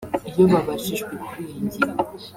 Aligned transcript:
Iyo 0.29 0.43
babajijwe 0.51 1.13
kuri 1.25 1.41
iyi 1.51 1.59
ngingo 1.65 2.03